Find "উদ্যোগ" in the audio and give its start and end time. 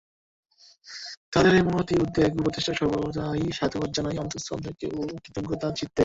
2.03-2.31